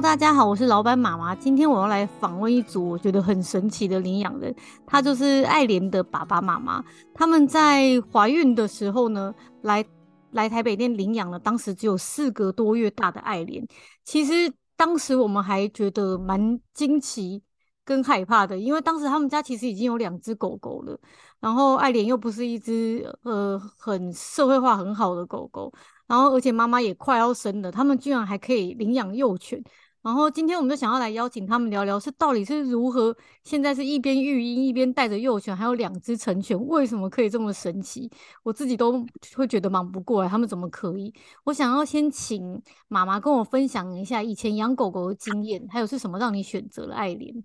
[0.00, 1.36] 大家好，我是老板妈妈。
[1.36, 4.54] 今天我要来访问一组我觉得很神奇的领养人，
[4.84, 6.84] 他就是爱莲的爸爸妈妈。
[7.14, 9.32] 他们在怀孕的时候呢，
[9.62, 9.84] 来
[10.32, 13.64] 来台北店领养了当时只有四个多月大的爱莲。
[14.04, 17.40] 其实当时我们还觉得蛮惊奇
[17.84, 20.98] 跟害怕的，因为当时他们家其实已经有两只狗狗了，
[21.38, 25.72] 然后爱莲又不是一只呃很社会化很好的狗狗。
[26.06, 29.62] 然后，而且妈妈也快要生了，他们居然还可以领养幼犬。
[30.04, 38.10] 然后今天我们就想要来邀请他们聊聊，是到底是如何现在是一边育婴一边带着幼犬，还有两只成犬，为什么可以这么神奇？
[38.42, 39.02] 我自己都
[39.34, 41.12] 会觉得忙不过来，他们怎么可以？
[41.44, 47.42] 我想要先请妈妈跟我分享一下以前养狗狗的经验，还有是什么让你选择了爱莲？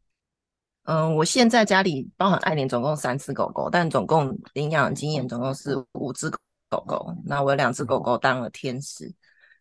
[0.84, 6.30] 嗯，我现在家里包含爱莲总共三只狗狗，但总共领养经验总共是五只。
[6.72, 9.12] 狗狗，那我有两只狗狗当了天使。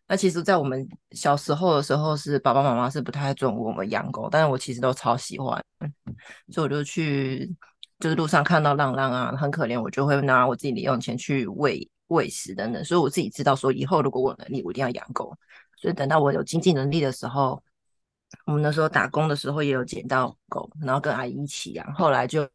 [0.09, 5.63] 那其实，在我们小时候的时候，是爸爸妈妈是不太准我们养狗，但是我其实都超喜欢，
[6.51, 7.47] 所以我就去，
[7.99, 12.83] 就是路上看到浪浪啊，很可怜，我就会拿我自己零用钱去喂喂食等等。
[12.83, 15.31] 所以我自己知道，说以后如果我有能力，我一定要养狗。
[15.77, 17.61] 所以等到我有经济能力的时候，
[18.47, 21.93] 我们那时候打工的时候也有捡到狗，然后跟阿姨一起养。
[21.93, 22.49] 后来就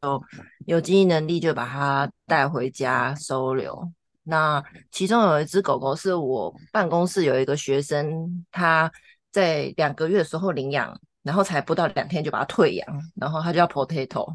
[0.67, 3.89] 有经济能力，就把它带回家收留。
[4.25, 8.91] 那其中有一只狗狗是我办公室有一个学生，他
[9.31, 14.27] 在两个月的时候领养，然后才不到两天就把它退养，然后它叫 Potato，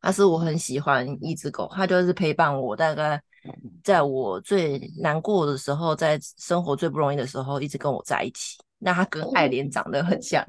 [0.00, 3.20] 它是我很喜欢一只狗，它就是陪伴我，大概
[3.82, 8.56] 在我最难过的时候，在生活最不容易的时候，一直跟我在一起。
[8.78, 10.44] 那它跟爱莲长得很像，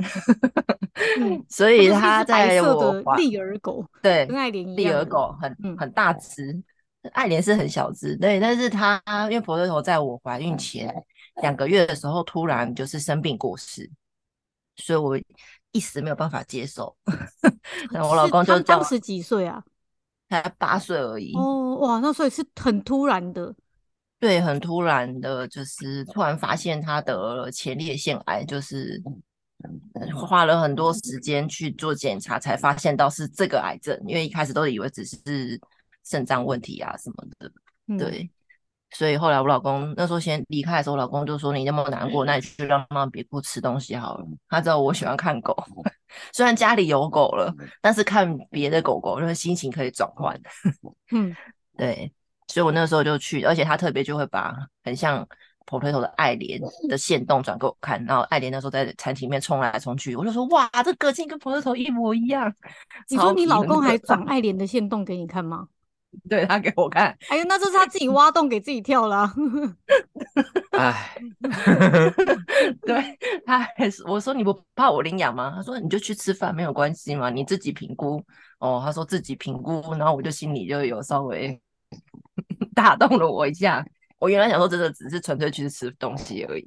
[1.22, 6.62] 嗯、 所以它在我立儿狗，对，跟艾连一样，立儿狗很很大只。
[7.14, 10.94] 艾连是很小只，对，但是她因为婆头在我怀孕前
[11.42, 13.90] 两个月的时候突然就是生病过世，
[14.78, 15.20] 所以我
[15.72, 16.96] 一时没有办法接受。
[17.92, 19.64] 然后我老公就当时几岁啊？
[20.30, 21.34] 才八岁而已。
[21.36, 23.54] 哦，哇，那所以是很突然的。
[24.20, 29.02] 对，很突然的，就是突然发现他得了前列腺癌，就是
[30.16, 35.60] 花了很多时间去做检查，才发现到是这个癌症，因为一开始都以为只是。
[36.06, 37.52] 肾脏问题啊什么的，
[37.88, 38.30] 嗯、对，
[38.92, 45.56] 所以后来我老公那时候先离开的时候，我老公就说：“你那么难过，那你去让妈妈别哭，吃东西好了。”他知道我喜欢看狗，
[46.32, 50.40] 虽然家里有狗了，但是看别的狗狗，就是心情可以转换。
[51.12, 51.36] 嗯，
[51.76, 52.14] 对，
[52.48, 55.28] 所以我那时候就去，而且他特别就会把很像
[55.66, 62.54] Potato 的爱莲的线动转给我看，然后爱莲那时候在餐厅里面冲来冲去，我就说：“哇，这个性跟 Potato 一模一样。”
[63.10, 65.68] 你说你老公还转爱莲的线动给你看吗？
[66.30, 69.32] 对，他给我看，哎呀，那就是他自己挖洞给自己跳了。
[70.72, 71.16] 哎，
[72.82, 75.54] 对，他还是我说，你不怕我领养吗？
[75.56, 78.24] 他说你就去吃饭没有关系嘛，你自己评估。
[78.60, 81.60] 哦，他说自己评估，然后我就心里就有稍微
[82.74, 83.86] 打动了我一下。
[84.18, 86.66] 我原来想说真的只是纯粹去吃东西而已。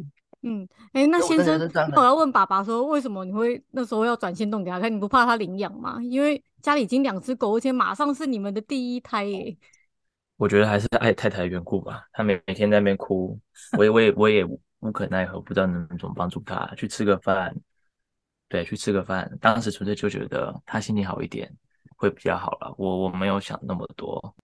[0.48, 1.60] 嗯，哎、欸，那先生，
[1.94, 4.90] 我要问爸爸说，为什么你会那时候要转限动给他看？
[4.90, 5.98] 你不怕他领养吗？
[6.02, 9.54] 因为家里已经两只狗，而且马上是你们的第一胎耶。
[10.38, 12.04] 我觉得还是爱太太的缘故吧。
[12.12, 13.38] 他每每天在那边哭，
[13.76, 14.44] 我也我也我也
[14.80, 17.54] 无可奈何，不知道能怎么帮助他去吃个饭。
[18.48, 19.30] 对，去吃个饭。
[19.40, 21.52] 当时纯粹就觉得他心情好一点
[21.96, 22.74] 会比较好了。
[22.78, 24.34] 我我没有想那么多。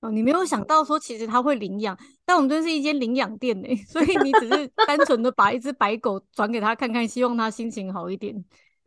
[0.00, 1.94] 哦，你没有想到说其实它会领养，
[2.24, 8.34] 但我们这是一间领养店呢， 所以你只是 单纯的把一只白狗转给他看看，希望他心情好一点。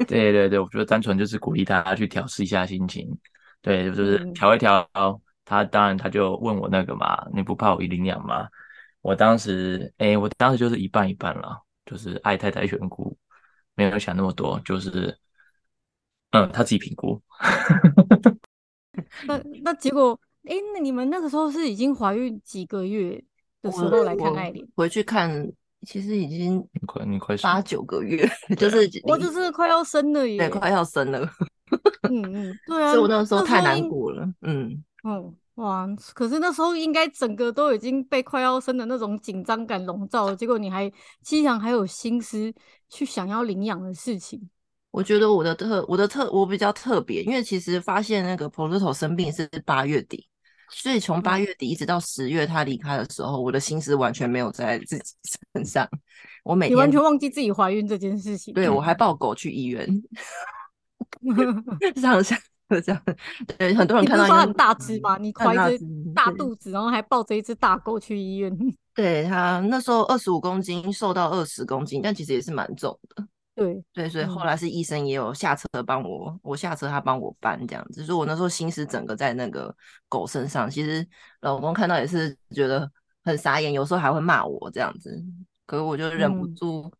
[0.07, 3.15] 对对对，我觉得单纯就是鼓励他去调试一下心情，
[3.61, 4.89] 对，就是调一调。
[4.93, 8.47] 嗯、他当然他就问我那个嘛，你不怕我一领养吗？
[9.01, 13.15] 我当时，哎，我当时就是一半一半了，就是爱太太选股，
[13.75, 15.15] 没有想那么多，就是，
[16.31, 17.21] 嗯，他自己评估。
[19.27, 20.19] 那那结果。
[20.45, 23.23] 哎，那你们那个时候是已经怀孕几个月
[23.61, 24.67] 的时候来看爱莲？
[24.75, 25.51] 回去看，
[25.87, 31.29] 其实已经快，你快八九个月，就是我就是快要生了耶，对，快要生了。
[32.09, 34.25] 嗯嗯，对啊，所以我那个时候太难过了。
[34.41, 40.91] 嗯嗯，哇，可是那时候应该整个都已经被快要生的那种紧张感笼罩了，结果你还
[41.21, 42.53] 经常还有心思
[42.89, 44.49] 去想要领养的事情。
[44.91, 50.27] 我觉得我的特，我的特，我比较特别，因为其实发现那个 Potato 生病是八月底。
[50.69, 55.03] 所以从八月底一直到十月他离开的时候，我的心思完全没有在自己
[55.53, 55.87] 身上。
[56.43, 58.53] 我每天完全忘记自己怀孕这件事情。
[58.53, 59.87] 对，我还抱狗去医院，
[61.95, 62.37] 这样想
[62.83, 63.01] 这样。
[63.57, 65.77] 对，很多人看到你很大只吗，你怀着
[66.13, 68.51] 大肚子，然后还抱着一只大狗去医院。
[68.95, 73.25] 对，他那时候二十五公斤，瘦到二十公斤，但其实也是蛮重的。
[73.55, 79.73] 对对，所以后来是医生也有下车帮我，嗯、我下车他帮我搬这样子，所以我那时候心思整个在那个
[80.09, 80.67] 狗身上。
[80.69, 81.07] 其实
[81.41, 82.89] 老公看到也是觉得
[83.23, 85.23] 很傻眼，有时候还会骂我这样子，
[85.67, 86.91] 可是我就忍不住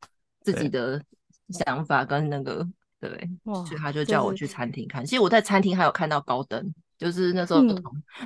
[0.42, 1.02] 自己的
[1.50, 3.30] 想法跟那个、嗯、对，
[3.66, 5.04] 所以他就叫我去餐厅看。
[5.04, 7.62] 其实我在餐厅还有看到高登，就是那时候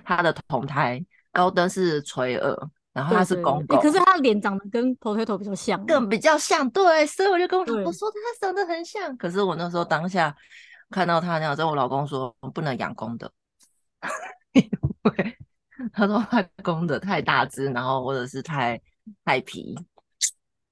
[0.04, 2.70] 他的同胎、嗯、高登是垂耳。
[2.98, 9.16] 然后他是公狗，欸，可是他的脸长得跟 Potato 比较像，更比较像，对，所以我就跟我老公说他长得很像。
[9.18, 10.36] 可是我那时候当下
[10.90, 13.32] 看到他那样，之后我老公说不能养公的，
[14.54, 14.68] 因
[15.04, 15.38] 为
[15.94, 18.82] 他说他公的太大只，然后或者是太
[19.24, 19.78] 太皮，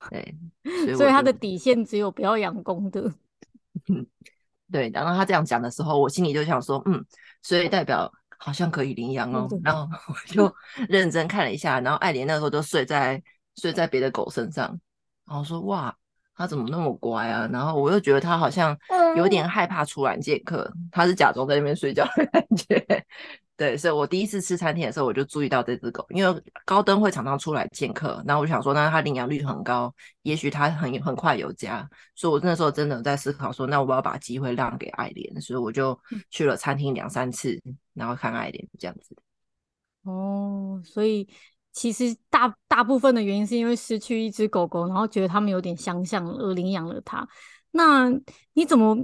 [0.09, 3.13] 对，所以，所以他的底线只有不要养公的。
[4.71, 7.05] 对，然后他这样讲的时候，我心里就想说，嗯，
[7.43, 8.11] 所以代表。
[8.37, 10.53] 好像可以领养哦，然后我就
[10.87, 13.21] 认真看了一下，然后爱莲那时候就睡在
[13.55, 14.79] 睡在别的狗身上，
[15.27, 15.95] 然后说哇，
[16.35, 17.47] 它怎么那么乖啊？
[17.51, 18.77] 然后我又觉得它好像
[19.15, 23.05] 有点害怕出来见客，它是假装在那边睡觉的感觉。
[23.57, 29.93] 对，所以我第一次吃餐厅的时候，我就注意到这只狗，因为高登会常常出来见客，然后我就想说，那它领养率很高，
[30.23, 35.97] 也许它很很快有家，所以我那时候真的在思考说，那我要把机会让给爱莲，所以我就
[36.29, 37.57] 去了餐厅两三次，
[37.93, 39.15] 然后看爱莲这样子。
[40.03, 41.25] 哦，所以
[41.71, 47.25] 其实大大部分的原因是因为失去一只狗狗，然后觉得它们有点相像而领养了它。
[47.71, 48.09] 那
[48.51, 48.97] 你怎么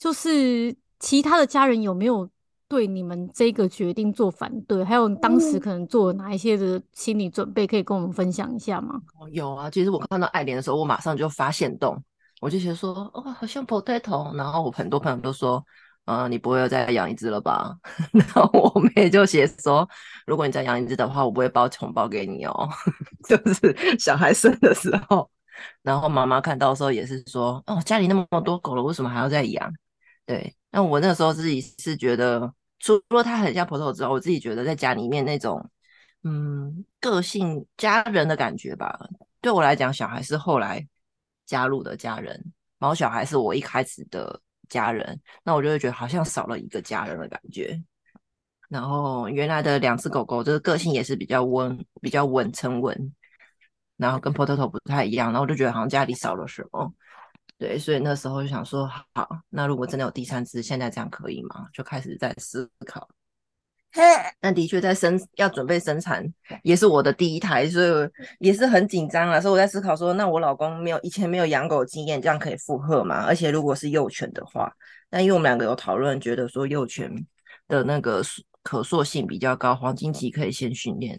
[0.00, 2.28] 就是其他的家人有没有？
[2.68, 9.00] 对你们这个决定做反对，还有当时可能做哪一些的心理准备，可以跟我们分享一下吗？
[9.32, 12.02] 有啊，其实我看到爱莲的时候，我马上就发现动，
[12.40, 14.36] 我就觉得说，哦，好像 potato。
[14.36, 15.64] 然后我很多朋友都说，
[16.04, 17.74] 嗯、呃，你不会要再养一只了吧？
[18.12, 19.88] 然后我妹就写说，
[20.26, 22.68] 如果你再养一只的话，我不会包红包给你哦。
[23.26, 25.30] 就是小孩生的时候，
[25.82, 29.72] 然后妈妈看到的时候也是说，哦，家里那么多狗了，为什么还要再养？
[30.26, 32.54] 对，那我那时候自己是觉得。
[32.80, 35.68] 除了他很像 Proto 之外，我自己觉得在家里面那种，
[36.22, 38.96] 嗯，个性家人的感觉吧。
[39.40, 40.86] 对我来讲，小孩是后来
[41.44, 42.40] 加入的家人，
[42.78, 47.82] 毛小孩是我一开始的家人，那我就会觉得好像少了一个家人的感觉。
[48.68, 53.12] 然后原来的两只狗狗，就是个性也是比较温、比较稳、沉稳，
[53.96, 56.94] 然后跟 Potato 不太一样，然后我就觉得好像家里少了什么。
[57.58, 61.66] 对，所以那时候就想说，好，那如果真的有第三只，现在这样可以吗？
[61.72, 63.08] 就开始在思考。
[64.40, 66.22] 那的确在生要准备生产，
[66.62, 69.40] 也是我的第一胎，所以也是很紧张啊。
[69.40, 73.24] 所以我在思考说，那我老公没有以前没有养狗经验，这样可以负荷吗？
[73.24, 74.70] 而且如果是幼犬的话，
[75.10, 77.10] 那因为我们两个有讨论，觉得说幼犬
[77.66, 78.22] 的那个
[78.62, 81.18] 可塑性比较高，黄金期可以先训练。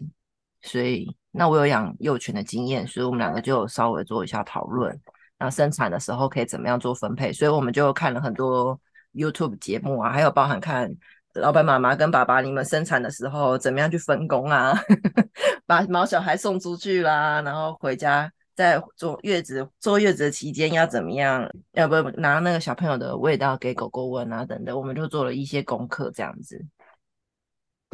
[0.62, 4.98] 所以那我有养幼犬的经验，所以我们两个就稍微做一下讨论。
[5.40, 7.32] 那生产的时候可以怎么样做分配？
[7.32, 8.78] 所以我们就看了很多
[9.14, 10.94] YouTube 节目啊，还有包含看
[11.32, 14.74] 老板妈妈跟爸爸你们生产的时候怎么样去分工啊，
[15.64, 21.48] 把毛小孩送出去啦，然后回家在坐月子坐月子的期间要怎么样？
[21.72, 26.62] 要不拿那个小朋友的味道给狗狗闻啊等等，我们就做了一些功课这样子。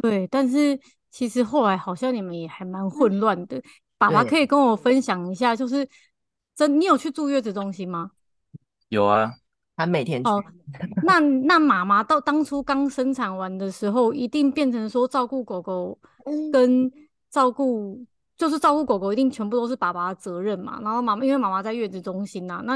[0.01, 0.77] 对，但是
[1.09, 3.61] 其实后来好像你们也还蛮混乱的。
[3.97, 5.87] 爸爸可以跟我分享一下，就是。
[6.57, 8.09] 真，你有去住月子中心吗？
[8.89, 9.31] 有啊，
[9.75, 10.27] 他每天去。
[10.27, 10.43] 哦，
[11.03, 15.99] 那 那妈妈到当初刚生产完的时候，一定变成说照顾狗狗
[16.51, 16.91] 跟
[17.29, 18.03] 照顾，
[18.35, 20.79] 就是照顾狗狗一定全部都是爸爸的责任嘛。
[20.81, 22.75] 然后妈妈因为妈妈在月子中心呐、啊，那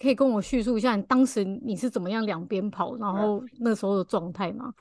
[0.00, 4.74] 可以跟我叙述一下你当时你是怎么样两边跑，然后那时候的状态吗？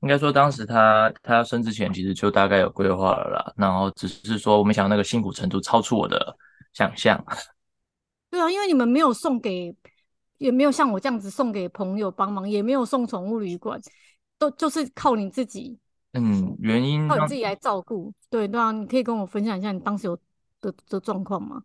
[0.00, 6.34] 应该说当时他他要生之前其实就大概有规划了啦，然后只是说我没想到那个辛苦程度超出我的。
[6.78, 7.20] 想象，
[8.30, 9.74] 对啊，因为你们没有送给，
[10.36, 13.80] 也没有像我这样子送给朋友帮忙，也没有送宠物旅馆，
[14.38, 15.76] 都就是靠你自己。
[16.12, 18.12] 嗯，原因靠你自己来照顾。
[18.30, 20.16] 对对啊，你可以跟我分享一下你当时有
[20.60, 21.60] 的的状况吗？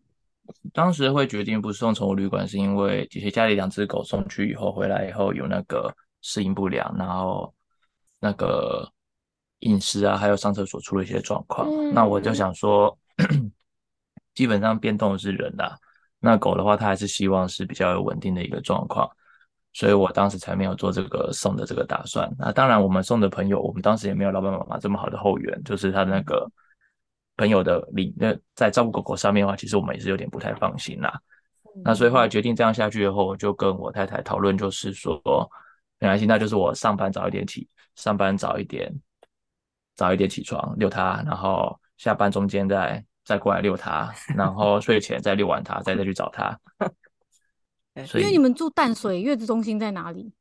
[0.72, 7.54] 当时会决定不送宠物旅馆，是因为其实家里两只狗送去以后回来以后有那个适应不良，然后
[8.18, 8.90] 那个
[9.60, 11.68] 饮食啊，还有上厕所出了一些状况。
[11.70, 12.98] 嗯、那我就想说。
[14.34, 15.78] 基本上变动的是人啦，
[16.18, 19.08] 那狗的话，它还是希望是比较有稳定的一个状况，
[19.72, 22.28] 所以我当时才没有做这个送的这个打算。
[22.38, 26.50] 那当然，我们送的朋友，我们当时也没有老板妈妈这么好的后援，就是他那个
[27.36, 31.20] 朋友的理，那在照顾狗狗上面的话，其实我们也是有点不太放心啦。
[31.84, 35.20] 那所以后来决定这样下去以后，我就跟我太太讨论，就是说，
[35.98, 38.92] 没关系，那就是我上班早一点起，上班早一点，
[39.94, 43.04] 早一点起床遛它，然后下班中间再。
[43.24, 46.58] 再过来遛它，然后 睡前再遛完它，再再去找它。
[48.14, 50.32] 因为你们住淡水，月子中心在哪里？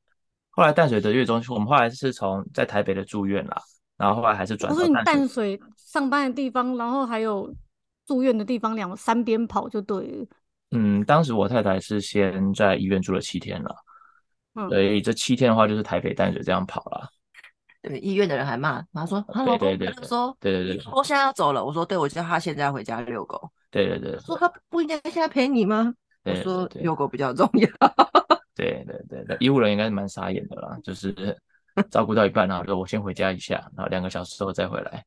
[0.49, 3.61] 后来淡水的月子中心，我们后来是从在台北的住院啦，
[3.95, 4.97] 然后后来还是转到淡水。
[4.97, 7.53] 你淡水上班的地方，然后还有
[8.05, 10.25] 住院的地方，两三边跑就对了。
[10.71, 13.75] 嗯，当时我太太是先在医院住了七天了，
[14.55, 17.07] 嗯，所以这七天的话就是台北淡水这样跑了。
[17.83, 21.63] 对，医院的人还骂，他说他老公说，对对对，我现在要走了。
[21.63, 23.51] 我说对，我叫他现在回家遛狗。
[23.69, 25.93] 对对对，说他不应该现在陪你吗？
[26.23, 27.67] 我说遛狗比较重要。
[28.55, 31.37] 对对对对，医护人应该是蛮傻眼的啦，就是
[31.91, 35.03] 照顾到一半啊，说我先回家一下，然后两个小时之后再回来。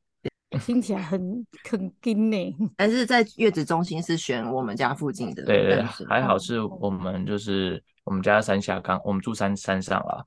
[0.61, 5.43] 听起来很很惊呢，但是在月子中心是选我们家附近的。
[5.43, 10.23] 对对，还好是我们就是我们家山下刚，我们住山山上啦。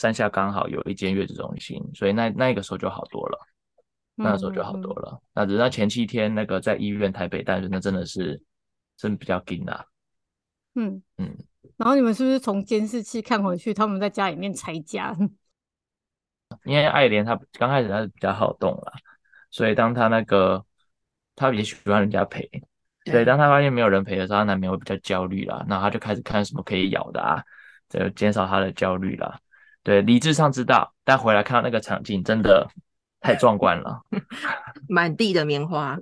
[0.00, 3.38] 山下刚好有一间月子中心，所以那那个时候就好多了，
[4.14, 5.20] 那个时候就好多了。
[5.34, 8.42] 那只是那前七天那个在医院台北淡水，那真的是
[8.96, 9.84] 真的比较紧啊。
[10.74, 11.36] 嗯嗯。
[11.76, 15.14] 然后你们是不是从监视器看回去，他们在家里面拆家？
[16.64, 18.94] 因为爱莲她刚开始她是比较好动啦，
[19.50, 20.64] 所以当她那个
[21.36, 22.48] 他也喜欢人家陪，
[23.04, 25.62] 所以当她发现没有人陪的时候，她难免会比较焦虑啦。
[25.68, 27.44] 然后他就开始看什么可以咬的啊，
[27.90, 29.38] 就减少她的焦虑啦。
[29.82, 32.68] 对，理智上知道，但回来看到那个场景，真的
[33.20, 34.02] 太壮观了。
[34.88, 35.98] 满地的棉花，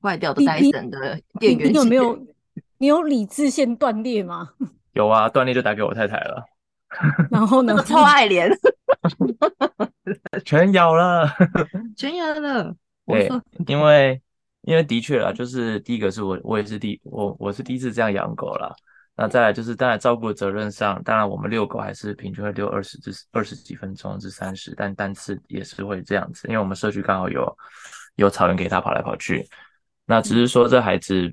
[0.00, 1.72] 坏掉的戴森的电源线。
[1.72, 2.26] 你有没有？
[2.78, 4.50] 你有理智线断裂吗？
[4.92, 6.44] 有啊，断裂就打给我太太了。
[7.30, 7.82] 然后呢？
[7.84, 8.50] 超爱莲，
[10.44, 11.26] 全咬了，
[11.96, 12.74] 全咬了。
[13.06, 13.30] 对，
[13.66, 14.20] 因为
[14.62, 18.70] 因为的确啦，就是第一个是我，我也是第我我是第一次这样养狗啦。
[19.14, 27.58] 那再来就是，当然照顾的责任上，当然我们遛狗还是平均会遛二十至二十几分钟至三十，但单次也是会这样子，因为我们社区刚好有
[28.16, 29.46] 有草原给他跑来跑去。
[30.06, 31.30] 那只是说这孩子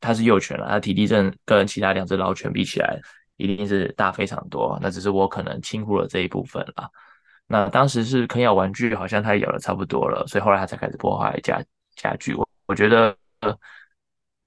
[0.00, 2.98] 他是幼犬了，他体力正跟其他两只老犬比起来，
[3.36, 4.78] 一定是大非常多。
[4.80, 6.90] 那只是我可能轻忽了这一部分了。
[7.46, 11.62] 那当时是啃咬玩具，好像他咬的差不多了，所以后来他才开始破坏家
[11.94, 12.32] 家具。
[12.34, 13.14] 我我觉得。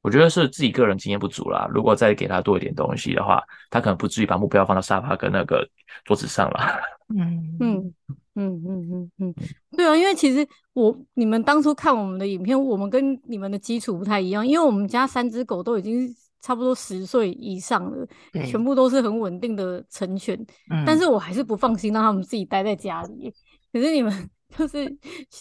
[0.02, 1.68] 我觉得是自己个人经验不足啦。
[1.72, 5.68] 如果再给他多一点东西的话，他可能不至于把目标放到沙发跟那个
[6.04, 6.60] 桌子上了。
[7.16, 7.94] 嗯嗯
[8.36, 9.36] 嗯嗯嗯嗯，
[9.76, 16.08] 对啊，因为其实我你们当初看我们的影片，我们跟你们的基础不太一样，因为我们家三只狗都已经
[16.42, 18.08] 差不多十岁以上了，
[18.48, 20.36] 全部都是很稳定的成犬。
[20.72, 23.34] 嗯、但是我还是不放心让他们自己待在家里。
[23.72, 24.30] 可是你们。
[24.58, 24.86] 就是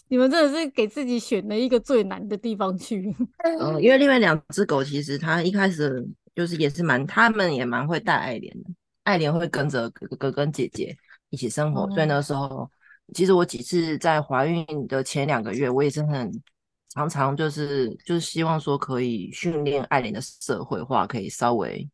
[0.09, 3.15] 你们真的是给自己选了一个最难的地方去。
[3.59, 8.71] 嗯， 因为另外两只狗其实它一开始就是也是蛮，他们也蛮会带爱莲的。
[9.05, 10.97] 爱莲会跟着哥哥跟姐姐
[11.31, 12.71] 一起生活，嗯、所以那时候
[13.15, 16.31] 其实我几次在怀孕的前两个月，我也是很
[16.95, 21.89] 常常就是就是希望说可以训练爱莲的社会化，可以稍微。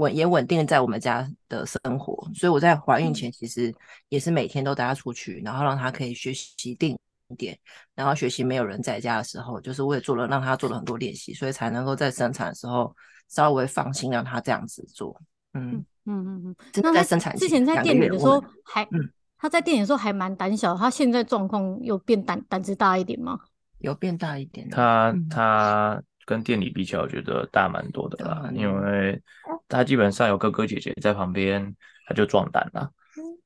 [0.00, 3.72] 稳也稳定在我们家的生活，所以我在怀孕前其实
[4.08, 6.98] 也是每天都带他出去，然后让他可以学习定
[7.36, 7.56] 点，
[7.94, 12.96] 然后学习没有人在家的时候，就是我也做了让他做了很多练习，所以才能够在生产的时候
[13.28, 15.14] 稍微放心让他这样子做。
[15.52, 16.56] 嗯嗯嗯嗯。
[16.82, 23.38] 那在生产之前在店里的时候还，嗯，他在店里的时候还蛮胆小，他现在状况有变胆胆子大一点吗？
[23.80, 24.66] 有变大一点。
[24.70, 26.02] 他他。
[26.30, 29.20] 跟店里比起来，我觉得大蛮多的啦，因为
[29.66, 31.74] 他基本上有哥哥姐姐在旁边，
[32.06, 32.88] 他就壮胆了。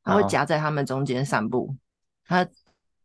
[0.02, 1.74] 他会夹在他们中间散步。
[2.26, 2.46] 他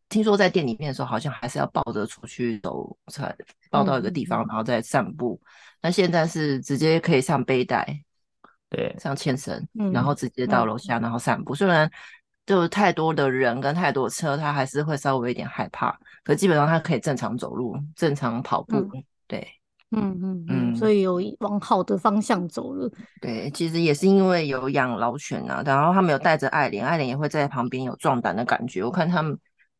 [0.09, 3.33] 听说在店里面的时候，好像还是要抱着出去走，才
[3.71, 5.39] 抱到一个地方，然后再散步。
[5.81, 7.87] 那现在是直接可以上背带，
[8.69, 11.55] 对，上牵绳，然后直接到楼下，然后散步。
[11.55, 11.89] 虽然
[12.45, 18.85] 就太多的人跟太多车，他还是会稍微有点害怕，可基本上他可以正常走路，正常跑步，
[19.25, 19.47] 对。
[19.91, 22.87] 嗯嗯嗯，所以有往好的方向走了。
[23.19, 28.83] 对，其实也是因为有养老犬啊，然后他们有带着爱莲，爱莲也会在旁边有壮胆的感觉。
[28.83, 29.35] 我看他们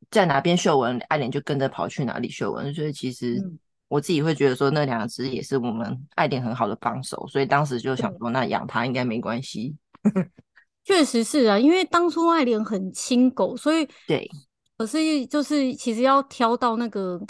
[0.10, 2.74] 在哪边嗅闻，爱莲就跟着跑去哪里嗅闻。
[2.74, 3.40] 所以其实
[3.88, 7.28] 我自己会觉得说，那两只也是我们爱莲很好的帮手。
[7.28, 9.76] 所以当时就想说，那养它应该没关系。
[10.86, 14.28] 确实是啊，因为当初爱莲很亲狗，所以对，
[14.76, 17.22] 可是就是其实要挑到那个。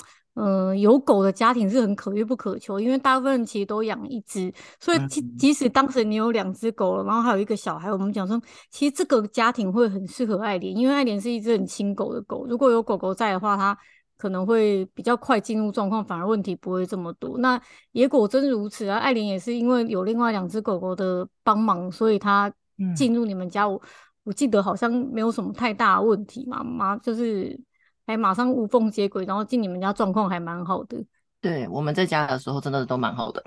[0.42, 8.42] 嗯、呃，有狗的家庭是很可遇不可求，因为大部分人其实都养一只，所以即即使当时你有两只狗了，然后还有一个小孩，我们讲说，
[8.72, 13.78] 其实这个家庭会很适合爱莲，因为爱莲是一只很亲狗的狗，如果有狗狗在的话，它
[14.18, 17.38] 可能会比较快进入状况，反而问题不会这么多。
[17.40, 22.50] 那也果真如此啊，爱莲也是因为有另外两只狗狗的帮忙，所以它
[22.96, 23.88] 进入你们家，我、嗯、
[24.24, 27.60] 我记得好像没有什么太大问题嘛，妈就是。
[28.10, 30.98] 还马上无缝接轨，然后进你们家状况还蛮好的。
[31.40, 33.40] 对，我们在家的时候真的都蛮好的。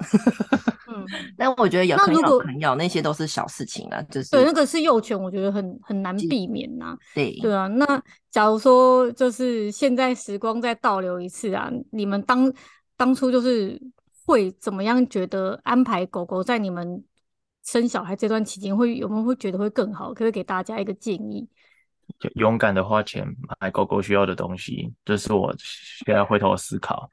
[0.86, 1.04] 嗯，
[1.36, 6.98] 但我觉得咬那如果啃咬那些都是小事情啊，就是对，那个是幼犬，我觉得很很难避免呐、啊。
[7.12, 7.84] 对对啊，那
[8.30, 12.50] 假如说就是现在时光再倒流一次啊，你们当
[12.96, 13.76] 当初就是
[14.24, 15.04] 会怎么样？
[15.08, 17.04] 觉得安排狗狗在你们
[17.64, 20.10] 生小孩这段期间，会有没有会觉得会更好？
[20.10, 21.48] 可不可以给大家一个建议？
[22.34, 23.26] 勇敢的花钱
[23.60, 27.10] 买狗狗需要的东西，这是我现在回头思考，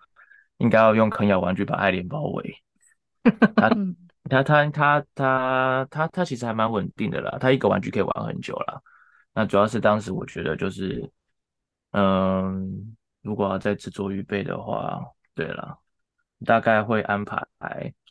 [0.57, 2.55] 应该要用啃咬玩具把爱莲包围。
[3.55, 3.69] 他
[4.29, 8.81] 他他他他他他其实还蛮稳定的啦，他一个玩具可以玩很久啦。
[9.33, 11.11] 那主要是当时我觉得就是，
[11.91, 14.99] 嗯，如果要再制作预备的话，
[15.35, 15.77] 对了，
[16.45, 17.43] 大概会安排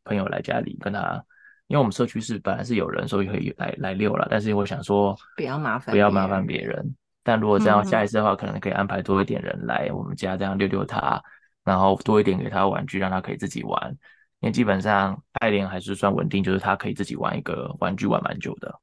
[0.05, 1.25] 朋友来家里跟他。
[1.69, 4.27] 因为我们社区是本来是有人，所以可以来来遛了。
[4.31, 6.95] 但是我想说，不要麻烦，不要麻烦别人。
[7.23, 11.23] 但如果这样下一次的话，可能可以安排多一点人来我们家，这样遛遛它，
[11.63, 13.97] 然后多一点给它玩具，让它可以自己玩。
[14.41, 18.75] 因为基本上爱莲还是算稳定，就是它可以自己玩一个玩具玩蛮久的。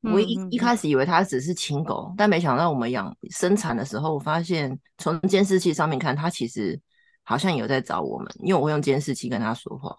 [0.00, 6.80] 我一一开始以为它只是亲狗，但没想到我们养生产的时候，我发现从监视器上面看，它其实
[7.22, 9.94] 好像有在找我们，因为我会用监视器跟它说话。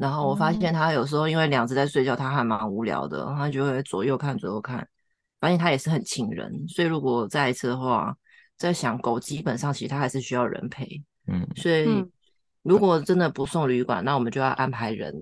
[0.00, 4.88] 然后我发现他有时候因为两只在睡觉，他还蛮无聊的，他就会左右看左右看，
[5.38, 6.50] 发现他也是很亲人。
[6.68, 8.16] 所以如果再一次的话，
[8.56, 10.86] 在想狗基本上其实它还是需要人陪，
[11.26, 12.02] 嗯，所以
[12.62, 15.14] 如果真的不送旅馆，那我们就要安排人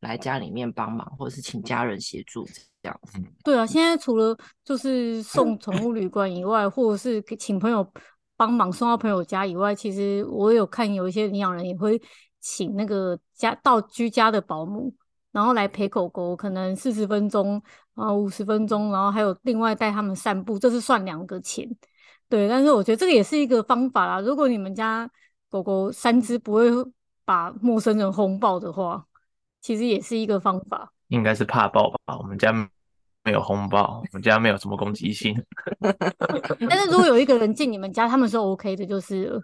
[0.00, 2.46] 来家里面帮忙，或者是请家人协助
[2.82, 3.18] 这样子。
[3.44, 4.34] 对啊，现在除了
[4.64, 7.86] 就是送宠物旅馆以外，或者是请朋友
[8.34, 12.00] 帮忙送到朋友家以外，其实我有看有一些领养人也会。
[12.42, 14.92] 请那个家到居家的保姆，
[15.30, 17.62] 然后来陪狗狗，可能四十分钟
[17.94, 21.64] 啊，五十分钟，然后还有另外带他们散步，这是算两个钱。
[22.28, 24.20] 对，但是我觉得这个也是一个方法啦。
[24.20, 25.08] 如果你们家
[25.48, 26.68] 狗狗三只不会
[27.24, 29.06] 把陌生人轰爆的话，
[29.60, 30.92] 其实也是一个方法。
[31.08, 32.18] 应该是怕爆吧？
[32.18, 32.52] 我们家
[33.22, 35.40] 没有轰爆，我们家没有什么攻击性。
[36.68, 39.40] 但是如果有一个人进你们家，他们是 OK 的，就是。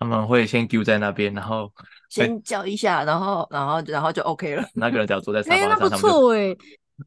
[0.00, 1.70] 他们会先丢在那边，然后
[2.08, 4.64] 先叫一下，然后然后然后就 OK 了。
[4.72, 6.58] 那个人只要坐在沙发上，哎、欸，那不错哎、欸。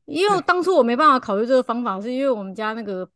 [0.06, 3.08] 因为当初我没办法考虑这个方法，是因为我们家那个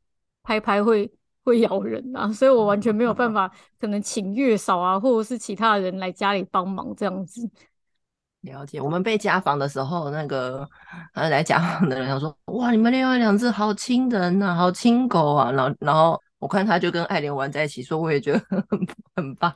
[0.42, 1.08] 拍拍会
[1.44, 7.48] 会咬人啊，所以我完全没有办法，可能请月嫂啊，或者是其他人来家里帮忙这样子。
[8.42, 8.82] 了解。
[8.82, 10.68] 我们被家访的时候，那个
[11.14, 16.20] 呃来家访的人他说：“哇，你们另外两只好亲人啊，好亲狗啊。”然后然后。
[16.48, 19.54] 我看他就跟爱莲玩在一起，说我也觉得 很很棒，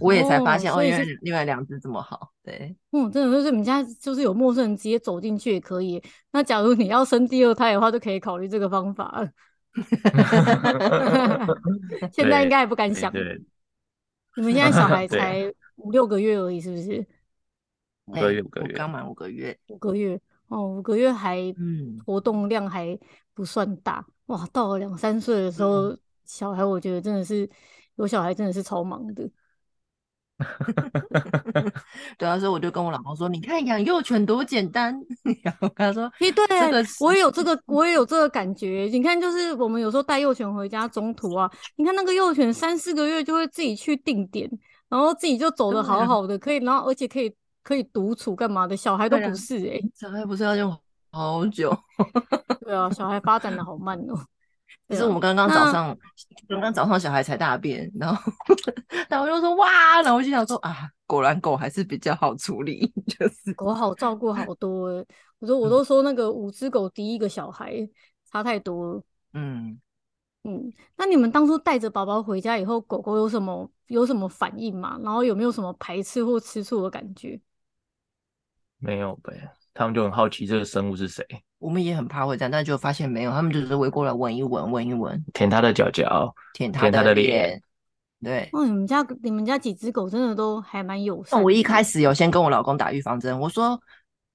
[0.00, 2.32] 我也才发现哦，原来另外两只这么好。
[2.42, 6.02] 对，嗯，真的就是你们家就是有陌生人直接走进去也可以。
[6.32, 9.24] 那假如你要生第二胎的话，就可以考虑这个方法。
[12.10, 13.12] 现在应该也不敢想。
[14.34, 15.44] 你们现在小孩 才
[15.76, 17.06] 五六个月而已，是不是？
[18.06, 22.98] 五个月，五个月，刚满五个月，五个月哦，五个月还嗯，活动量还
[23.34, 24.04] 不算大。
[24.26, 27.48] 哇，到了两三岁的时候，嗯，小孩我觉得真的是
[27.96, 29.28] 有小孩真的是超忙的。
[32.16, 34.94] 对啊，所以我就跟我老公说：“你看养幼犬多简单。
[35.42, 36.44] ”然后他说：“嘿，对，
[37.00, 38.88] 我也有这个，我也有这个感觉。
[38.92, 44.48] 你看，就是我们有时候带幼犬回家，中途啊，你看那个幼犬三四个月就会自己去定点，
[44.88, 50.70] 然后自己就走的好好的，可以，然后而且可以可以独处干嘛的，小孩都不是哎，欸，小孩不是要用。”
[51.10, 51.76] 好久，
[52.60, 54.14] 对啊，小孩发展的好慢哦。
[54.88, 55.96] 其实我们刚刚早上，
[56.48, 58.32] 刚刚早上小孩才大便，然后，
[59.08, 65.04] 然后我就说哇，然后我就想说啊，果然狗还是比较好处理， 就是狗好照顾好多。
[65.38, 67.90] 我说我都说那个五只狗第一个小孩、嗯、
[68.32, 69.02] 差太多了。
[69.34, 69.78] 嗯
[70.44, 74.98] 嗯，那你们当初带着宝宝回家以后，狗狗有什么有什么反应吗？
[75.02, 77.38] 然后有没有什么排斥或吃醋的感觉？
[78.78, 79.52] 没有呗。
[79.78, 81.24] 他们就很好奇这个生物是谁，
[81.60, 87.62] 我们也很怕会这样，但就发现没有，他们就是围过来闻一闻，闻一闻，舔它的脚脚，舔它的脸，
[88.20, 88.48] 对。
[88.52, 91.40] 哦，你们家你们家几只狗真的都还蛮友善。
[91.40, 93.80] 我一开始有先跟我老公打预防针，我说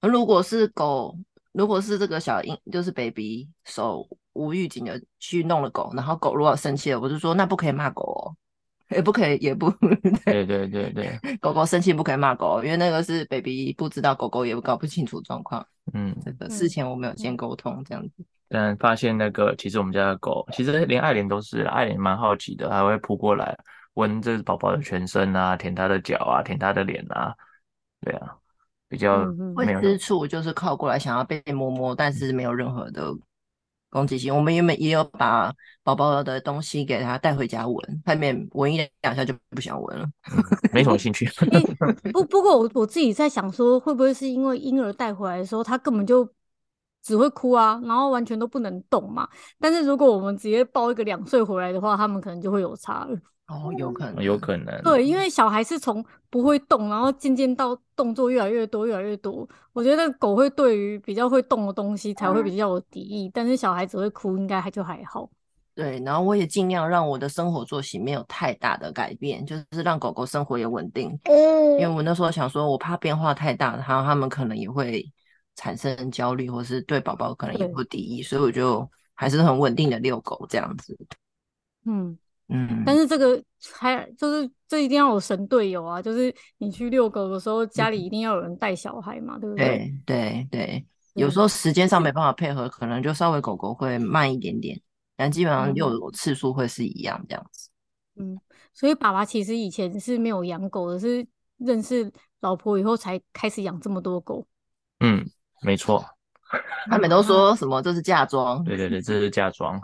[0.00, 1.14] 如果是狗，
[1.52, 8.24] 如果是这个小婴就是 baby 手无预警的去弄了狗，然后狗如果生气了，我就说那不可以骂狗哦。
[8.94, 9.70] 也不可以，也不
[10.24, 15.66] 对对对对，狗狗生气不可以骂狗，因为那个是 baby 不知道，狗狗也搞不清楚状况。
[15.92, 18.24] 嗯，这个事前我们有先沟通这样子。
[18.48, 23.56] 但发现那个其实我们家的狗，其实连爱莲都是，爱莲蛮好奇的，还会扑过来
[23.94, 27.34] 闻这宝宝的全身啊，舔他的脚啊，舔他的脸啊，
[28.00, 28.36] 对啊，
[28.88, 29.24] 比较
[29.56, 33.12] 会吃醋，就是靠过来想要被摸摸，但是没有任何的
[33.94, 34.34] 攻击性。
[34.34, 35.54] 我们原本也有把
[35.84, 40.06] 宝宝的东西给他带回家闻，外面闻一两下就不想闻了，
[40.72, 41.24] 没什么兴趣。
[41.52, 41.60] 欸、
[42.12, 46.28] 不不过我我自己在想说，会不会是因为婴儿带回来的时候，他根本就
[47.02, 49.28] 只会哭啊，然后完全都不能动嘛。
[49.60, 53.16] 但是如果我们直接抱一个两岁回来的话，他们可能就会有差了。
[53.46, 54.82] 哦，有可能，有可能。
[54.82, 59.46] 对，因为小孩是从不会动，然后渐渐到动作越来越多，越来越多。
[59.74, 65.28] 我觉得狗会对于比较会动的东西才会比较有敌意，嗯、但是小孩子会哭，应该还就还好。
[65.74, 71.10] 对，然后我也尽量让我的生活作息没有太大的改变，就是让狗狗生活也稳定。
[71.24, 75.04] 嗯，因为我那时候想说，我怕变化太大，然后他们可能也会
[75.54, 80.96] 产生焦虑，或是对宝宝可能也会敌意，所以我就还是很稳定的遛狗这样子。
[81.84, 82.16] 嗯。
[82.48, 86.02] 嗯，但是这个还就是这一定要有神队友啊！
[86.02, 89.66] 就是你去遛狗的时候，家里一定要有人带小孩嘛，嗯、对不对？
[90.04, 94.78] 对对对，有时候时间上没办法配合，可能就稍微狗狗会慢一点点，
[95.16, 97.70] 但基本上遛狗次数会是一样这样子。
[98.16, 98.38] 嗯，
[98.74, 101.26] 所以爸爸其实以前是没有养狗的，是
[101.56, 104.46] 认识老婆以后才开始养这么多狗。
[105.00, 105.24] 嗯，
[105.62, 106.04] 没错。
[106.90, 107.80] 他们都说什么？
[107.82, 108.62] 这是嫁妆？
[108.64, 109.80] 对对对，这是嫁妆。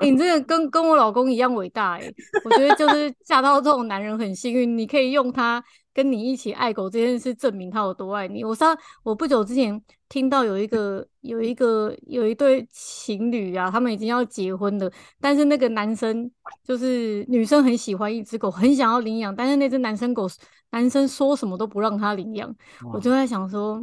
[0.00, 2.12] 欸、 你这个跟跟我老公一样伟大哎！
[2.44, 8.44] 我觉得就是嫁到这种男人很幸运，你可以用他跟你一起爱狗这件事证明他有多爱你。
[8.44, 14.90] 我上我不久之前听到有一个有一个有一对情侣啊，他们已经要结婚了，
[15.20, 16.30] 但是那个男生
[16.62, 20.28] 就是女生很喜欢一只狗，很想要领养，但是那只男生狗
[20.70, 22.54] 男生说什么都不让他领养。
[22.92, 23.82] 我就在想说。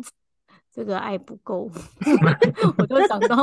[0.79, 1.69] 这个爱不够
[2.79, 3.35] 我就想到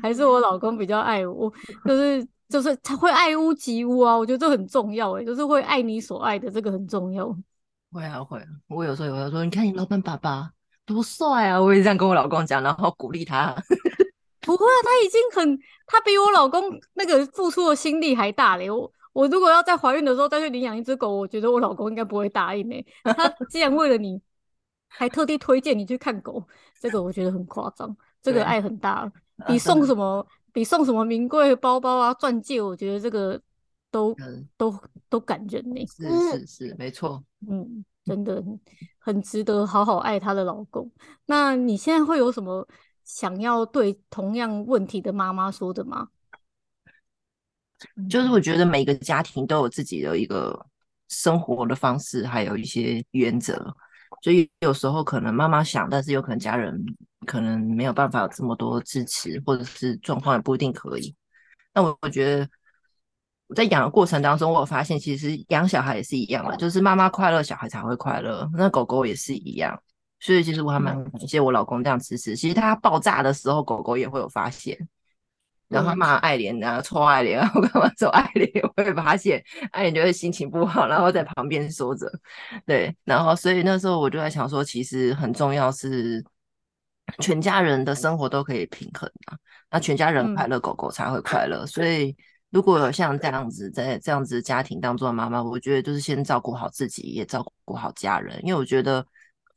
[0.00, 1.52] 还是我老公比较爱我，
[1.84, 7.26] 就是就是他会爱屋及乌啊，我觉得这很重要诶，就是会爱你所爱的，这个很重要。
[7.90, 10.48] 会啊会啊，我有时候有时候说，你看你老板爸爸
[10.84, 13.52] 多帅啊，我也这样跟我老公讲，然后鼓励他。
[14.42, 16.62] 不会啊，他已经很，他比我老公
[16.94, 18.70] 那个付出的心力还大嘞。
[18.70, 22.86] 我我如果要在怀孕的时候再去领养一只狗，我觉得我老公应该不会答应诶。
[23.02, 24.22] 他既然为了你。
[24.88, 26.42] 还特地推荐你去看狗，
[26.80, 29.10] 这个我觉得很夸张，这个爱很大，
[29.46, 33.40] 比送什么比送什么名贵包包啊、钻戒，我觉得这个
[33.90, 34.74] 都、嗯、都
[35.08, 35.86] 都感人呢。
[35.86, 38.42] 是是是，没错，嗯，真的
[38.98, 40.90] 很值得好好爱她的老公。
[41.26, 42.66] 那你现在会有什么
[43.04, 46.08] 想要对同样问题的妈妈说的吗？
[48.08, 50.66] 就是我觉得每个家庭都有自己的一个
[51.08, 53.76] 生活的方式，还有一些原则。
[54.26, 56.84] 所以有时候可能妈妈想，但是有可能家人
[57.28, 61.14] 可能没有办法有这么多支持，或者是状况也不一定可以。
[61.72, 62.48] 那我我觉得
[63.46, 68.50] 我在养的过程当中，我有发现其实养小孩也是一样的，就是妈妈快乐，小孩才会快乐。
[68.54, 69.80] 那狗狗也是一样，
[70.18, 72.34] 所以其实我还蛮感谢我老公这样支持。
[72.34, 74.76] 其实他爆炸的时候，狗狗也会有发现。
[75.68, 78.50] 然后他骂爱莲啊，臭爱莲啊， 我干嘛揍爱莲？
[78.62, 82.08] 我会发现爱莲就会心情不好，然后在旁边说着，
[82.64, 86.24] 对，然后所以那时候我就在想说，其实很重要是
[87.20, 89.36] 全家人的生活都可以平衡啊，
[89.70, 91.66] 那全家人快乐，狗狗才会快乐。
[91.66, 92.16] 所以
[92.50, 99.04] 如果有像这样子在这样子家庭当中的妈妈，我觉得就是先照顾好自己，也照顾好家人，因为我觉得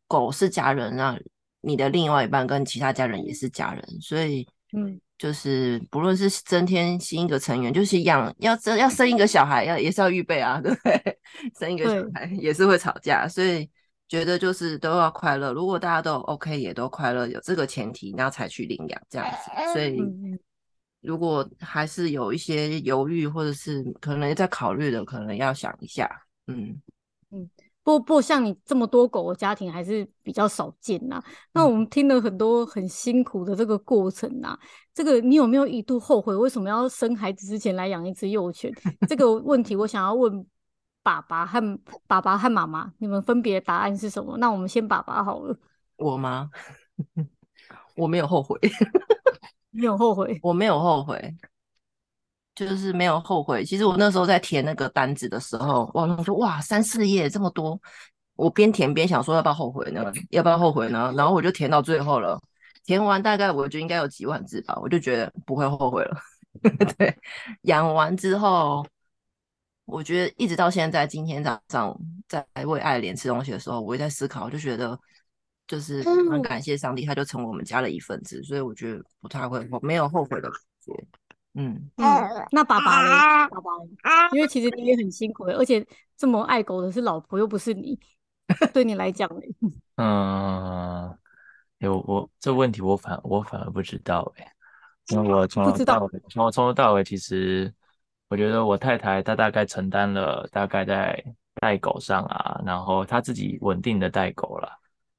[0.07, 1.19] 狗是家人，那
[1.61, 4.99] 你的另外一半跟其他家人也是家人，所以嗯。
[5.19, 11.19] 就是不论是增添新一个成员，就是养要生要生一个小孩，要也是要预备啊，对 不对？
[11.59, 13.69] 生一个小孩也是会吵架，所以
[14.07, 15.51] 觉得就是都要快乐。
[15.51, 19.51] 如果大家都 OK，也都快乐，有这个前提，然后才去领养这样子。
[19.73, 20.01] 所以
[21.01, 26.09] 如果还是有一些犹豫，或者是可能在考虑的，可能要想一下。
[26.47, 26.81] 嗯嗯。
[27.83, 31.21] 不不像你这么多狗的家庭还是比较少见呐。
[31.53, 34.57] 那我们听了很多很辛苦的这个过程呐，
[34.93, 38.71] 这个你有没有一度后悔为什么要生孩子之前来养一只幼犬？
[39.07, 40.45] 这个 问题我想要问
[41.01, 44.37] 爸爸和爸爸和妈妈，你们分别的答案是什么？
[44.37, 45.57] 那我们先爸爸好了。
[45.97, 46.49] 我吗？
[47.95, 48.59] 我没有后悔。
[49.71, 50.37] 没有后悔？
[50.43, 51.35] 我没有后悔。
[52.67, 53.63] 就是没有后悔。
[53.63, 57.79] 其实我那时候在填那个单子的时候，我说哇，三四页这么多，
[58.35, 60.11] 我边填边想说要不要后悔呢？
[60.29, 61.13] 要不要后悔呢？
[61.15, 62.39] 然后我就填到最后了，
[62.83, 66.17] 填完大概我觉得应该有几万字吧，我就觉得不会后悔了。
[66.97, 67.15] 对，
[67.63, 68.85] 养完之后，
[69.85, 71.95] 我觉得一直到现在，今天早上
[72.27, 74.99] 在喂爱莲吃东西的时候，我也在思考，我就觉得
[75.67, 81.05] 就是很感谢上帝，他就成为我们家的一份子，所以我觉得不太会，我没有后悔的感觉。
[81.55, 83.49] 嗯嗯，那爸爸呢？
[83.49, 85.85] 爸爸，因为其实你也很辛苦，而且
[86.15, 87.99] 这么爱狗的是老婆，又不是你，
[88.73, 89.41] 对你来讲呢？
[89.97, 91.17] 嗯，
[91.79, 94.53] 有我这问题我反我反而不知道哎，
[95.09, 97.73] 那我从头到尾，从从头到尾，其实
[98.29, 101.21] 我觉得我太太她大概承担了大概在
[101.55, 104.69] 带狗上啊，然后她自己稳定的带狗了。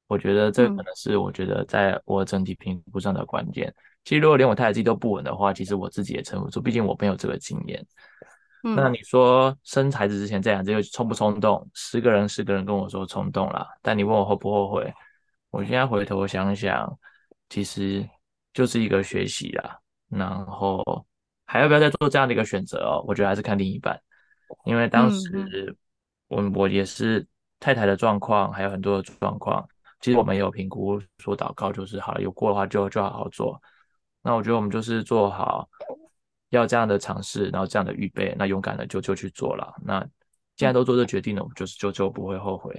[0.07, 3.69] 我觉得这可能是我觉得在我整体评估上的关键。
[3.69, 7.86] 嗯、其实如果连我太太自己都不稳的话，其实我自己也撑不住，毕竟我没有这个经验。
[8.62, 11.66] 嗯、那你说生孩子之前这样，这又冲不冲动？
[11.74, 14.92] 十个人十个人跟我说冲动啦，但你问我后不后悔？
[15.50, 16.98] 我现在回头想想，
[17.48, 18.06] 其实
[18.52, 19.78] 就是一个学习啦。
[20.08, 20.82] 然后
[21.46, 23.04] 还要不要再做这样的一个选择哦？
[23.06, 23.98] 我觉得还是看另一半，
[24.64, 25.74] 因为当时
[26.28, 27.26] 我我也是
[27.58, 29.66] 太太的状况，还有很多的状况。
[30.00, 33.60] 其实我们也有评估说祷告就是好了，有过的话就就好好做。
[34.22, 35.68] 那我觉得我们就是做好。
[36.50, 39.72] 要这样的尝试，然后这样的预备，那勇敢的就就去做了。
[39.85, 40.04] 那
[40.56, 42.74] 既然都做这决定了，我们就是就就不会后悔。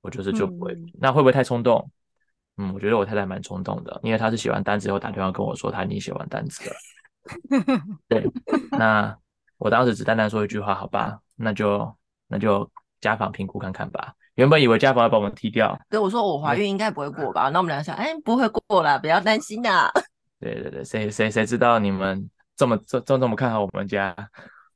[0.00, 0.72] 我就是就不会。
[0.72, 1.88] 嗯、那会不会太冲动？
[2.56, 6.76] 嗯，我觉得我太太蛮冲动的，因为她是写完单子以后打电话跟我说，她已经写完单子了。
[8.08, 8.28] 对，
[8.72, 9.16] 那
[9.58, 12.68] 我当时只单单说一句话，好吧，那就那就
[13.00, 14.14] 家访评估看看吧。
[14.34, 17.50] 原本以为家访要把我们踢掉，对我说我怀孕应该不会过吧？
[17.50, 19.88] 嗯、那我们俩想，哎，不会过啦，不要担心啦。
[20.40, 22.28] 对对对，谁谁谁知道你们？
[22.56, 24.16] 这么这这这么看好我们家，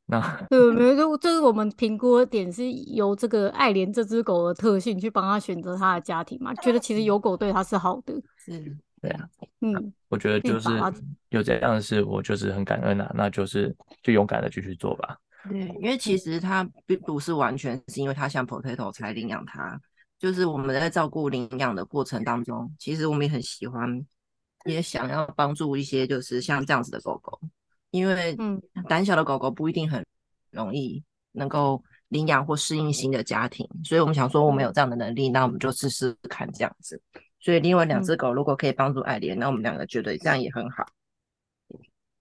[0.04, 0.20] 那
[0.50, 9.26] 对，没有，这是我们评估的点是由这个爱莲这只狗的特性去帮它选择它的家庭嘛，觉得其实有狗对它是好的，是， 对啊，
[9.62, 10.68] 嗯，我觉得就是
[11.30, 15.16] 有这样的事，我就是很感恩啊，那就是就勇敢的继续做吧。
[15.48, 19.80] 对，因为其实它并不是完全是因为它像 Potato 才领养它，
[20.18, 24.04] 就是我们在照顾领养的过程当中，其实我们也很喜欢，
[24.64, 27.38] 也想要帮助一些就是像这样子的狗狗。
[27.90, 30.06] 因为嗯，胆小的狗狗不一定很
[30.50, 37.02] 容易能够领养或适应新的家庭，所以我们想说，我们有这样的能力，那我们就试试看这样子。
[37.40, 40.86] 所以另外两只狗如果可以帮助爱莲，那我们两个觉得这样也很好。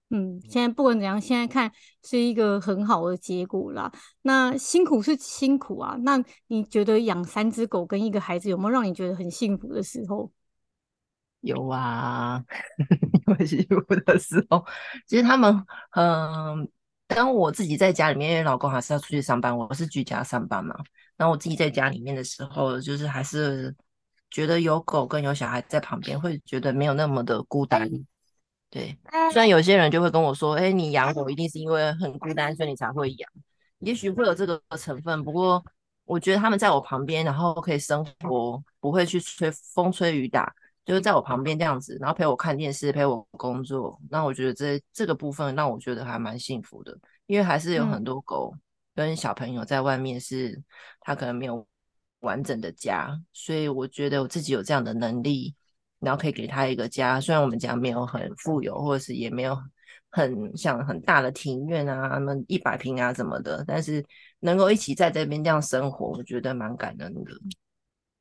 [0.10, 1.71] 嗯，现在不管怎样，现在看
[2.04, 3.91] 是一个很好的结果啦。
[4.23, 10.32] 那辛苦是辛苦啊，那你觉得养三只狗跟一个孩子有没有让你觉得很幸福的时候？
[11.41, 12.43] 有啊，
[13.28, 14.65] 因为幸福的时候，
[15.08, 16.69] 其实他们，嗯，
[17.08, 20.75] 当我自己在家里面，因为老公还是要出去上班，我是居家上班嘛。
[21.15, 23.75] 然后我自己在家里面的时候，就是还是
[24.30, 27.89] 觉得有狗跟有小孩在旁边，会觉得没有那么的孤单。
[28.69, 28.97] 对，
[29.32, 33.30] 虽然有些人就会跟我说，哎，你养狗一定是因为很孤单，所以你才会养，
[33.80, 35.23] 也许会有这个成分。
[35.23, 35.63] 不过
[36.06, 40.54] 我觉得他们在我旁边，然后可以生活，不会去吹风吹雨打。
[40.89, 43.95] 就是在我旁边这样子，然后陪我看电视，陪我工作。
[44.10, 46.97] 那我觉得这这个部分让我觉得还蛮幸福的，
[47.28, 48.52] 因为还是有很多狗
[48.95, 50.60] 跟小朋友在外面是，
[51.02, 51.63] 他可能没有
[52.21, 55.54] 完整的家，所以我觉得我自己有这样的能力，
[55.99, 57.21] 然后可以给他一个家。
[57.21, 59.56] 虽然我们家没有很富有，或者是也没有
[60.10, 64.04] 很像很大的庭院啊，那么一百平啊什么的，但是
[64.39, 67.32] 能够一起在这边这样生活，我觉得蛮感恩的。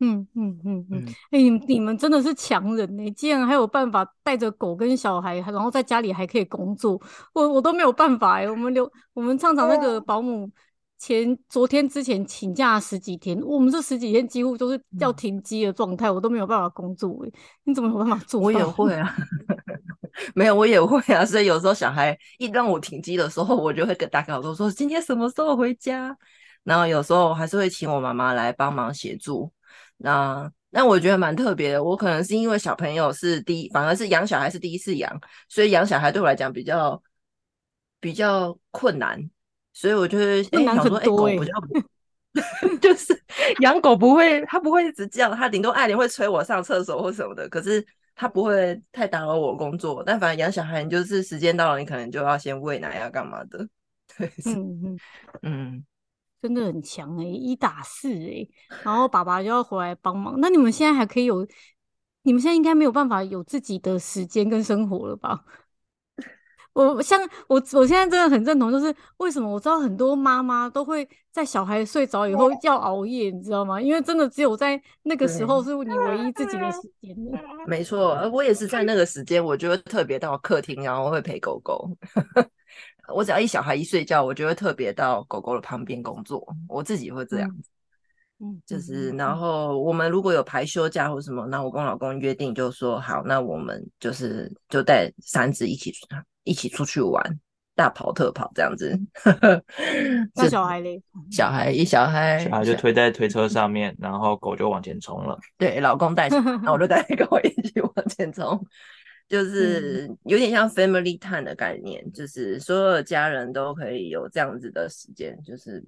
[0.01, 3.11] 嗯嗯嗯嗯，哎、欸，你们真的是强人呢！
[3.11, 7.01] 竟然还有办法带着狗跟小孩，然后在家里还可以工作，
[7.35, 8.49] 我我都没有办法哎。
[8.49, 10.49] 我们留我们常常那个保姆
[10.99, 17.31] 前昨天之前请假十几天，我们这十几天几乎都是要停机的状态，我都没有办法工作哎。
[17.65, 18.41] 你怎么有办法做？
[18.41, 19.17] 我也会啊，
[20.37, 21.25] 没有我也会啊。
[21.25, 26.17] 所以有时候小孩一让我停机的时候，我就会跟大家说说今天什么时候回家。
[26.63, 29.51] 然后有时候还是会请我妈妈来帮忙协助。
[29.99, 37.03] 那那我觉得蛮特别的，我可能是因为小朋友是第一，反而是养小孩是第一次养，所以养小孩对我来讲比较
[38.01, 39.19] 比较困难，
[39.73, 41.53] 所以我就会想说，哎、欸， 狗比较
[42.81, 43.21] 就是
[43.61, 47.85] 养狗不会，它不会一直叫，它顶多爱莲会催我上厕所或什么的，可是
[48.15, 50.05] 它不会太打扰我工作。
[50.05, 53.67] 但反正养小孩，你就是时间到了，你可能就要先喂奶啊，干嘛的？
[54.17, 54.99] 对，嗯嗯
[55.43, 55.85] 嗯。
[56.40, 58.51] 真的很强哎、欸，一打四哎、欸，
[58.85, 60.37] 然后爸爸就要回来帮忙。
[60.38, 61.46] 那你们现在还可以有，
[62.22, 65.44] 你们现在应该没有办法有自己的时间跟生活了吧？
[66.74, 73.83] 我像我，我现在真的很认同，就是为什么我知道很多妈妈都会在小孩睡着以后要熬夜，你知道吗？
[73.83, 77.16] 因为真的只有在那个时候是你唯一自己的时间。
[77.66, 81.90] 没错，我也是在那个时间，我就会特别到客厅，然后会陪狗狗。
[83.14, 86.47] 我只要一小孩一睡觉，我就会特别到狗狗的旁边工作。
[86.68, 87.71] 我自己会这样子，
[88.40, 95.92] 嗯，就是然后我们如果有排休假或什么，那我跟老公约定就说好，那我们就是就带三只一起
[96.44, 97.23] 一起出去玩，
[97.75, 98.99] 大跑特跑这样子。
[100.35, 101.03] 那小孩嘞？
[101.31, 105.38] 小孩一小孩，小孩就推在推车上面，然后狗就往前冲了。
[105.57, 106.29] 对，老公带，
[106.62, 108.64] 那我就带狗一起往前冲。
[109.29, 115.85] 就是有点像 family time 的概念，嗯、就是所有的家人都可以有这样子的时间，就是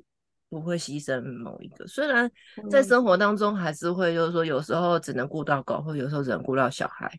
[0.51, 1.87] 不会牺牲某一个。
[1.87, 2.31] 虽然
[2.71, 7.11] 在生活当中还是会，就是说有时候只能顾到狗，或有时候只能顾到小孩，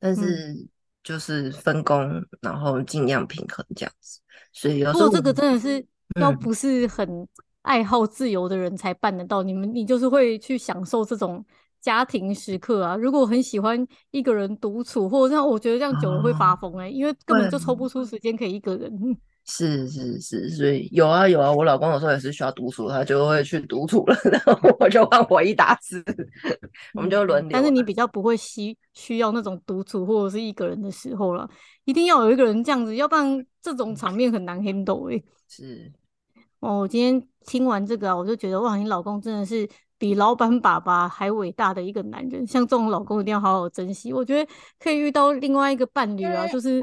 [0.00, 0.66] 但是
[1.04, 4.18] 就是分工，嗯、然后尽量平衡这样子。
[4.52, 5.86] 所以有时候这个真的是
[6.20, 7.28] 要不是很
[7.62, 9.44] 爱好自由的人才办得到。
[9.44, 11.46] 嗯、你们你就是会去享受这种。
[11.80, 18.90] 家庭时刻啊，如果很喜欢一个人独处，或者这样，我觉得这样久了会发疯哎、欸，哦、因为根本就抽不出时间可以一个人。
[19.50, 26.04] 是是是，所以有啊有啊，我老公有时候也是需要独处，他就会去独处了， 然后我就换我一打字，
[26.92, 27.50] 我们就轮流。
[27.50, 31.48] 但是你比较不会需需要那种独处或者是一个人的时候了，
[31.86, 35.24] 一定要有一个人这样子，要不然这种场面很难 handle 哎、欸。
[35.48, 35.90] 是
[36.60, 39.66] 哦，我今天听完这个啊，我就觉得哇，你老公真的是。
[39.98, 44.12] 比老板爸爸还伟大的一个男人，像这种老公一定要好好珍惜。
[44.12, 46.82] 我觉得可以遇到另外一个伴侣啊，就是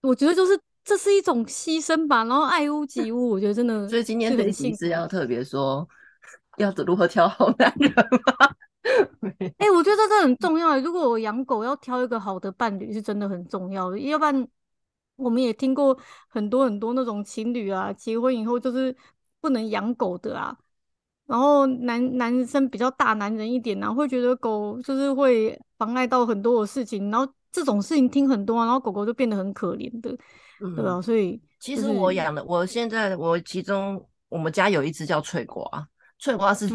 [0.00, 3.86] 我觉得就是这是一种牺牲吧，然后爱屋及乌，我觉得真的。
[3.88, 5.86] 所以今天这期是要特别说，
[6.56, 8.50] 要如何挑好男人吗？
[9.58, 10.78] 哎、欸，我觉得这个很重要。
[10.80, 13.98] 如果我养狗要挑一个好的伴侣，是真的很重要的。
[13.98, 14.48] 要不然，
[15.16, 15.96] 我们也听过
[16.28, 18.96] 很多很多那种情侣啊，结婚以后就是
[19.40, 20.56] 不能养狗的啊。
[21.30, 30.10] 然后男男生比较大男人一点，然后会觉得狗就是会妨碍到很多的事情，然后这种事情听很多，啊然后狗狗就变得很可怜的，
[30.60, 31.00] 嗯、对吧？
[31.00, 35.64] 所以、就是、其实我养的，我现在我其中我们家有一只叫翠瓜，
[36.18, 36.68] 翠瓜是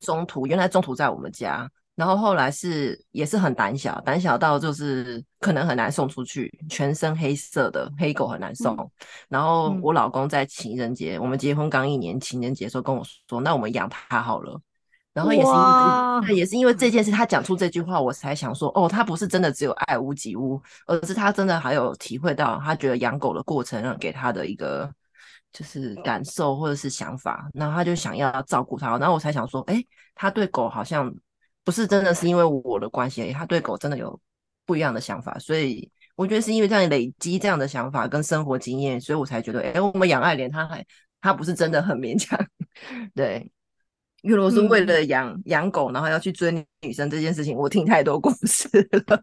[0.00, 1.66] 中途，嗯、原来中途在我们家。
[1.96, 8.74] 然后后来是也是很胆小，胆小到就是可能很难送出去，全身黑色的黑狗很难送。
[8.76, 8.90] 嗯、
[9.28, 14.60] 然后我老公在情人节，嗯、我们结婚刚一年，情人节的时候跟我说：“那我们养它好了。”
[15.14, 24.92] 然后也是因为哇也是因为这件事，他讲出这句话，我才想说：“哦，他不是真的只有爱屋及乌，而是他真的还有体会到，他觉得养狗的过程让给他的一个
[25.52, 28.98] 就是感受或者是想法，然后他就想要照顾它。
[28.98, 29.80] 然后我才想说：哎，
[30.16, 31.14] 他对狗好像。”
[31.64, 34.20] 不是真的是因为我的关系，他对狗真的有
[34.66, 40.84] 不一样的想法，所以我觉得是因为这样累积这样的想法跟生活经验，所以我才觉得，哎、欸，我们养爱莲，他还
[41.20, 42.38] 他不是真的很勉强，
[43.14, 43.50] 对。
[44.22, 46.50] 如果是为了养养、嗯、狗，然后要去追
[46.80, 48.66] 女生这件事情，我听太多故事
[49.06, 49.22] 了。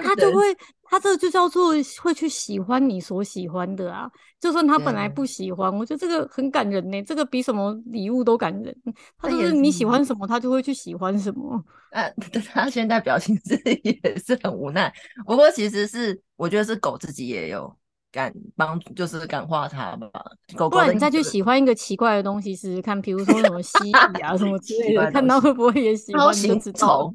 [0.00, 0.44] 他就会，
[0.88, 4.10] 他这个就叫做会去喜欢你所喜欢的啊。
[4.40, 7.02] 就算他本来不喜欢，对我觉得这个很感人呢。
[7.02, 8.74] 这个比什么礼物都感人。
[9.18, 11.62] 他就是你喜欢什么，他就会去喜欢什么。
[11.90, 12.08] 啊，
[12.52, 14.92] 他现在表情是 也是很无奈。
[15.26, 17.74] 不过其实是，我觉得是狗自己也有。
[18.10, 20.10] 感帮助就是感化他吧，
[20.56, 20.70] 狗狗。
[20.70, 26.34] 不然你再去喜欢一个奇怪的东西试试看，比如说什么蜥蜴啊什么 之类的，看到会不会也喜欢？
[26.34, 27.14] 你就知道。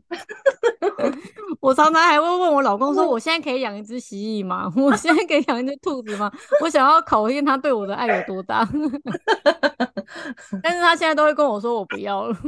[1.64, 4.70] 我常常还会问我老公说：“我现在可以养一只蜥蜴吗？
[4.76, 6.30] 我现在可以养一只兔子吗？”
[6.62, 8.68] 我想要考验他对我的爱有多大。
[10.62, 12.36] 但是他现在都会跟我说：“我不要了。”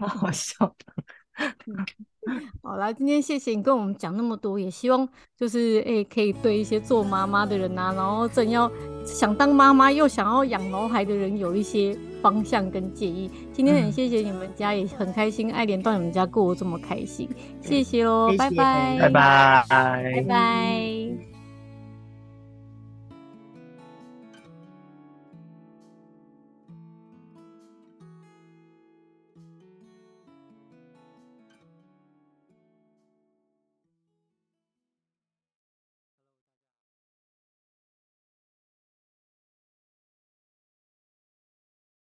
[0.00, 0.74] 好好笑。
[2.62, 8.70] 好啦，今天谢谢你跟我们讲那么多，也希望就是诶、欸，可以对一些做妈妈的人呐、啊，然后正要
[9.04, 13.30] 想当妈妈又想要养毛孩的人有一些方向跟建议。
[13.52, 17.28] 今天很谢谢你们家，嗯、也很开心，爱莲到你们家过得这么开心，
[17.60, 21.35] 谢谢喽，谢谢拜拜，拜拜，拜拜。